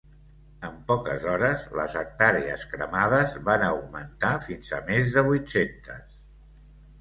[0.67, 6.19] En poques hores les hectàrees cremades van augmentar fins a més de vuit-cents.